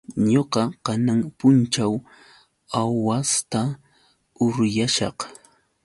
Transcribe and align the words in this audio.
Ñuqa 0.31 0.61
kanan 0.85 1.19
punćhaw 1.37 1.93
aawasta 2.79 3.61
uryashaq. 4.43 5.17